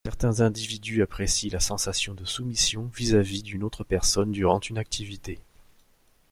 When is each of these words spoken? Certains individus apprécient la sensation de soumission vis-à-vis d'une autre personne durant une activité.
Certains 0.03 0.41
individus 0.41 1.03
apprécient 1.03 1.51
la 1.53 1.59
sensation 1.59 2.15
de 2.15 2.25
soumission 2.25 2.89
vis-à-vis 2.95 3.43
d'une 3.43 3.61
autre 3.61 3.83
personne 3.83 4.31
durant 4.31 4.59
une 4.59 4.79
activité. 4.79 5.37